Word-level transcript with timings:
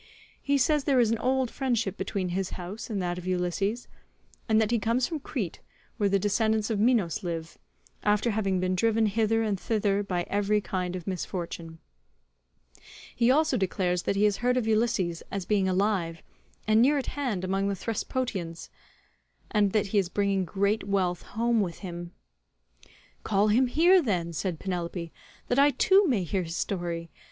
He 0.41 0.57
says 0.57 0.85
there 0.85 0.99
is 0.99 1.11
an 1.11 1.19
old 1.19 1.51
friendship 1.51 1.95
between 1.95 2.29
his 2.29 2.49
house 2.57 2.89
and 2.89 2.99
that 3.03 3.19
of 3.19 3.27
Ulysses, 3.27 3.87
and 4.49 4.59
that 4.59 4.71
he 4.71 4.79
comes 4.79 5.05
from 5.05 5.19
Crete 5.19 5.59
where 5.97 6.09
the 6.09 6.17
descendants 6.17 6.71
of 6.71 6.79
Minos 6.79 7.21
live, 7.21 7.59
after 8.01 8.31
having 8.31 8.59
been 8.59 8.73
driven 8.73 9.05
hither 9.05 9.43
and 9.43 9.59
thither 9.59 10.01
by 10.01 10.23
every 10.27 10.59
kind 10.59 10.95
of 10.95 11.05
misfortune; 11.05 11.77
he 13.15 13.29
also 13.29 13.57
declares 13.57 14.01
that 14.01 14.15
he 14.15 14.23
has 14.23 14.37
heard 14.37 14.57
of 14.57 14.65
Ulysses 14.65 15.21
as 15.29 15.45
being 15.45 15.69
alive 15.69 16.23
and 16.67 16.81
near 16.81 16.97
at 16.97 17.05
hand 17.13 17.43
among 17.43 17.67
the 17.67 17.75
Thesprotians, 17.75 18.69
and 19.51 19.71
that 19.71 19.89
he 19.93 19.99
is 19.99 20.09
bringing 20.09 20.45
great 20.45 20.83
wealth 20.87 21.21
home 21.21 21.61
with 21.61 21.81
him." 21.85 22.11
"Call 23.23 23.49
him 23.49 23.67
here, 23.67 24.01
then," 24.01 24.33
said 24.33 24.57
Penelope, 24.59 25.13
"that 25.47 25.59
I 25.59 25.69
too 25.69 26.07
may 26.07 26.23
hear 26.23 26.41
his 26.41 26.55
story. 26.55 27.11